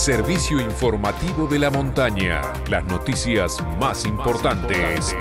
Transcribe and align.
servicio 0.00 0.58
informativo 0.58 1.46
de 1.46 1.58
la 1.58 1.68
montaña. 1.68 2.40
Las 2.70 2.82
noticias 2.86 3.62
más 3.78 4.06
importantes 4.06 5.14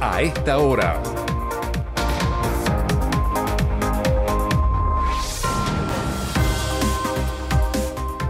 a 0.00 0.22
esta 0.22 0.58
hora. 0.58 1.00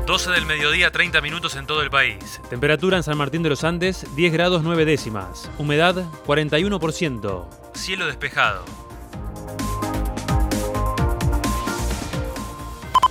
12 0.07 0.31
del 0.31 0.45
mediodía, 0.45 0.91
30 0.91 1.23
minutos 1.23 1.57
en 1.57 1.67
todo 1.67 1.81
el 1.81 1.89
país. 1.89 2.43
Temperatura 2.51 2.99
en 2.99 3.03
San 3.03 3.17
Martín 3.17 3.43
de 3.43 3.49
los 3.49 3.65
Andes, 3.65 4.07
10 4.15 4.31
grados 4.31 4.63
9 4.63 4.85
décimas. 4.85 5.51
Humedad, 5.57 6.05
41%. 6.27 7.47
Cielo 7.73 8.05
despejado. 8.05 8.63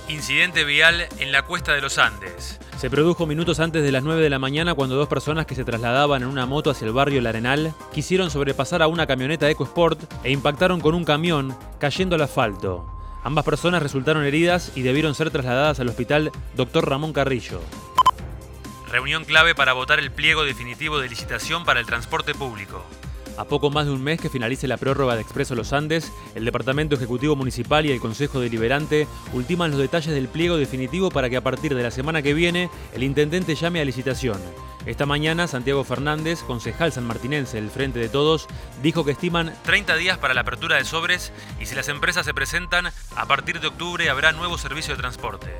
Incidente 0.08 0.64
vial 0.64 1.06
en 1.18 1.32
la 1.32 1.42
cuesta 1.42 1.72
de 1.72 1.80
los 1.80 1.96
Andes. 1.96 2.60
Se 2.76 2.90
produjo 2.90 3.26
minutos 3.26 3.58
antes 3.58 3.82
de 3.82 3.90
las 3.90 4.02
9 4.02 4.22
de 4.22 4.28
la 4.28 4.38
mañana 4.38 4.74
cuando 4.74 4.96
dos 4.96 5.08
personas 5.08 5.46
que 5.46 5.54
se 5.54 5.64
trasladaban 5.64 6.22
en 6.22 6.28
una 6.28 6.44
moto 6.44 6.70
hacia 6.70 6.86
el 6.86 6.92
barrio 6.92 7.20
El 7.20 7.26
Arenal 7.26 7.74
quisieron 7.92 8.30
sobrepasar 8.30 8.82
a 8.82 8.86
una 8.86 9.06
camioneta 9.06 9.48
EcoSport 9.48 9.98
e 10.22 10.30
impactaron 10.30 10.80
con 10.80 10.94
un 10.94 11.04
camión 11.04 11.56
cayendo 11.78 12.16
al 12.16 12.22
asfalto. 12.22 12.86
Ambas 13.22 13.46
personas 13.46 13.82
resultaron 13.82 14.24
heridas 14.24 14.72
y 14.74 14.82
debieron 14.82 15.14
ser 15.14 15.30
trasladadas 15.30 15.80
al 15.80 15.88
hospital 15.88 16.30
Dr. 16.54 16.86
Ramón 16.86 17.14
Carrillo. 17.14 17.62
Reunión 18.90 19.24
clave 19.24 19.54
para 19.54 19.72
votar 19.72 19.98
el 19.98 20.12
pliego 20.12 20.44
definitivo 20.44 20.98
de 20.98 21.08
licitación 21.08 21.64
para 21.64 21.80
el 21.80 21.86
transporte 21.86 22.34
público. 22.34 22.84
A 23.36 23.44
poco 23.44 23.70
más 23.70 23.86
de 23.86 23.92
un 23.92 24.02
mes 24.02 24.20
que 24.20 24.28
finalice 24.28 24.68
la 24.68 24.76
prórroga 24.76 25.16
de 25.16 25.22
Expreso 25.22 25.54
Los 25.54 25.72
Andes, 25.72 26.12
el 26.34 26.44
Departamento 26.44 26.94
Ejecutivo 26.94 27.34
Municipal 27.34 27.84
y 27.84 27.90
el 27.90 28.00
Consejo 28.00 28.40
Deliberante 28.40 29.08
ultiman 29.32 29.70
los 29.70 29.80
detalles 29.80 30.14
del 30.14 30.28
pliego 30.28 30.56
definitivo 30.56 31.10
para 31.10 31.28
que 31.28 31.36
a 31.36 31.42
partir 31.42 31.74
de 31.74 31.82
la 31.82 31.90
semana 31.90 32.22
que 32.22 32.34
viene 32.34 32.70
el 32.94 33.02
intendente 33.02 33.54
llame 33.54 33.80
a 33.80 33.84
licitación. 33.84 34.38
Esta 34.86 35.06
mañana, 35.06 35.48
Santiago 35.48 35.82
Fernández, 35.82 36.42
concejal 36.42 36.92
sanmartinense 36.92 37.56
del 37.56 37.70
Frente 37.70 37.98
de 37.98 38.08
Todos, 38.08 38.46
dijo 38.82 39.04
que 39.04 39.12
estiman 39.12 39.54
30 39.64 39.96
días 39.96 40.18
para 40.18 40.34
la 40.34 40.42
apertura 40.42 40.76
de 40.76 40.84
sobres 40.84 41.32
y 41.58 41.66
si 41.66 41.74
las 41.74 41.88
empresas 41.88 42.26
se 42.26 42.34
presentan, 42.34 42.92
a 43.16 43.26
partir 43.26 43.60
de 43.60 43.68
octubre 43.68 44.10
habrá 44.10 44.32
nuevo 44.32 44.58
servicio 44.58 44.94
de 44.94 45.00
transporte. 45.00 45.50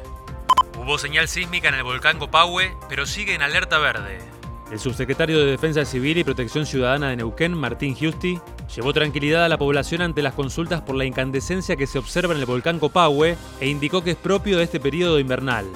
Hubo 0.79 0.99
señal 0.99 1.29
sísmica 1.29 1.69
en 1.69 1.75
el 1.77 1.83
volcán 1.83 2.19
Copahue, 2.19 2.77
pero 2.89 3.07
sigue 3.07 3.35
en 3.35 3.43
alerta 3.43 3.79
verde. 3.79 4.34
El 4.71 4.81
subsecretario 4.81 5.39
de 5.39 5.51
Defensa 5.51 5.85
Civil 5.85 6.19
y 6.19 6.25
Protección 6.25 6.67
Ciudadana 6.67 7.11
de 7.11 7.17
Neuquén, 7.17 7.53
Martín 7.55 7.95
Giusti, 7.95 8.41
llevó 8.75 8.93
tranquilidad 8.93 9.45
a 9.45 9.49
la 9.49 9.59
población 9.59 10.01
ante 10.03 10.23
las 10.23 10.35
consultas 10.35 10.81
por 10.81 10.97
la 10.97 11.05
incandescencia 11.05 11.77
que 11.77 11.87
se 11.87 11.99
observa 11.99 12.35
en 12.35 12.41
el 12.41 12.47
volcán 12.47 12.79
Copahue 12.79 13.37
e 13.61 13.69
indicó 13.69 14.03
que 14.03 14.13
es 14.13 14.17
propio 14.17 14.59
de 14.59 14.65
este 14.65 14.81
periodo 14.81 15.19
invernal. 15.19 15.67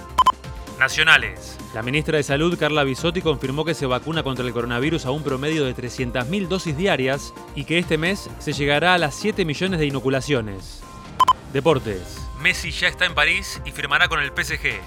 Nacionales. 0.78 1.59
La 1.75 1.83
ministra 1.83 2.16
de 2.16 2.22
Salud, 2.22 2.59
Carla 2.59 2.84
Bisotti, 2.84 3.20
confirmó 3.20 3.64
que 3.64 3.75
se 3.75 3.86
vacuna 3.86 4.22
contra 4.22 4.47
el 4.47 4.53
coronavirus 4.53 5.06
a 5.06 5.11
un 5.11 5.22
promedio 5.22 5.64
de 5.64 5.75
300.000 5.75 6.48
dosis 6.48 6.77
diarias 6.77 7.34
y 7.55 7.64
que 7.64 7.78
este 7.78 7.98
mes 7.98 8.31
se 8.39 8.53
llegará 8.53 8.94
a 8.94 8.98
las 8.98 9.14
7 9.16 9.44
millones 9.44 9.81
de 9.81 9.86
inoculaciones. 9.86 10.83
Deportes. 11.53 12.28
Messi 12.41 12.70
ya 12.70 12.89
está 12.89 13.05
en 13.05 13.14
París 13.14 13.61
y 13.64 13.72
firmará 13.72 14.09
con 14.09 14.20
el 14.20 14.31
PSG. 14.31 14.81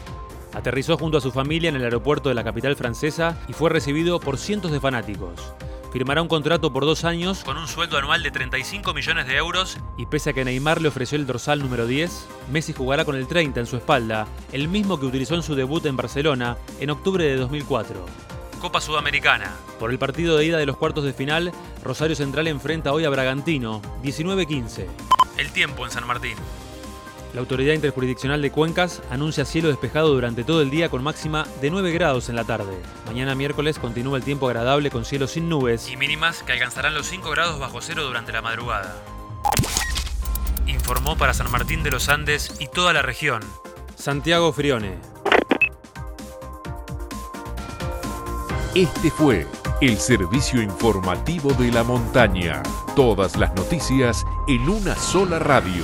Aterrizó 0.54 0.98
junto 0.98 1.18
a 1.18 1.22
su 1.22 1.32
familia 1.32 1.70
en 1.70 1.76
el 1.76 1.84
aeropuerto 1.84 2.30
de 2.30 2.36
la 2.36 2.44
capital 2.44 2.76
francesa 2.76 3.38
y 3.48 3.54
fue 3.54 3.70
recibido 3.70 4.20
por 4.20 4.38
cientos 4.38 4.72
de 4.72 4.80
fanáticos. 4.80 5.54
Firmará 5.92 6.22
un 6.22 6.30
contrato 6.30 6.72
por 6.72 6.86
dos 6.86 7.04
años 7.04 7.44
con 7.44 7.58
un 7.58 7.68
sueldo 7.68 7.98
anual 7.98 8.24
de 8.24 8.32
35 8.32 8.94
millones 8.94 9.28
de 9.28 9.36
euros 9.36 9.78
y 9.98 10.06
pese 10.06 10.30
a 10.30 10.34
que 10.34 10.46
Neymar 10.46 10.82
le 10.82 10.88
ofreció 10.88 11.18
el 11.18 11.28
dorsal 11.28 11.60
número 11.60 11.86
10, 11.86 12.28
Messi 12.50 12.72
jugará 12.72 13.04
con 13.04 13.16
el 13.16 13.28
30 13.28 13.60
en 13.60 13.66
su 13.66 13.76
espalda, 13.76 14.26
el 14.54 14.70
mismo 14.70 15.00
que 15.00 15.06
utilizó 15.06 15.36
en 15.36 15.44
su 15.44 15.54
debut 15.54 15.86
en 15.86 15.98
Barcelona 15.98 16.58
en 16.80 16.92
octubre 16.92 17.26
de 17.26 17.36
2004. 17.36 18.06
Copa 18.62 18.80
Sudamericana. 18.80 19.54
Por 19.80 19.92
el 19.92 20.00
partido 20.00 20.38
de 20.38 20.46
ida 20.46 20.58
de 20.58 20.66
los 20.66 20.78
cuartos 20.78 21.04
de 21.04 21.14
final, 21.14 21.52
Rosario 21.84 22.16
Central 22.16 22.48
enfrenta 22.48 22.94
hoy 22.94 23.04
a 23.04 23.10
Bragantino, 23.10 23.82
19-15. 24.04 24.86
El 25.38 25.52
tiempo 25.52 25.84
en 25.84 25.92
San 25.92 26.06
Martín. 26.06 26.36
La 27.34 27.40
Autoridad 27.40 27.74
Interjurisdiccional 27.74 28.42
de 28.42 28.52
Cuencas 28.52 29.02
anuncia 29.10 29.46
cielo 29.46 29.70
despejado 29.70 30.10
durante 30.10 30.44
todo 30.44 30.62
el 30.62 30.70
día 30.70 30.90
con 30.90 31.02
máxima 31.02 31.48
de 31.62 31.72
9 31.72 31.92
grados 31.94 32.28
en 32.28 32.36
la 32.36 32.44
tarde. 32.44 32.74
Mañana 33.06 33.36
miércoles 33.36 33.80
continúa 33.80 34.18
el 34.18 34.24
tiempo 34.24 34.48
agradable 34.48 34.92
con 34.92 35.06
cielo 35.06 35.28
sin 35.28 35.48
nubes. 35.48 35.90
Y 35.90 35.96
mínimas 35.96 36.44
que 36.44 36.52
alcanzarán 36.52 36.94
los 36.94 37.08
5 37.08 37.30
grados 37.30 37.58
bajo 37.58 37.80
cero 37.82 38.04
durante 38.04 38.34
la 38.34 38.42
madrugada. 38.42 39.02
Informó 40.68 41.18
para 41.18 41.34
San 41.34 41.50
Martín 41.50 41.84
de 41.84 41.92
los 41.92 42.10
Andes 42.10 42.56
y 42.60 42.68
toda 42.68 42.92
la 42.92 43.02
región. 43.02 43.42
Santiago 43.96 44.52
Frione. 44.52 44.98
Este 48.76 49.10
fue 49.10 49.48
el 49.80 49.98
servicio 49.98 50.62
informativo 50.62 51.54
de 51.54 51.72
la 51.72 51.84
montaña. 51.84 52.62
Todas 52.96 53.38
las 53.38 53.54
noticias 53.56 54.26
en 54.50 54.68
una 54.68 54.96
sola 54.96 55.40
radio. 55.40 55.84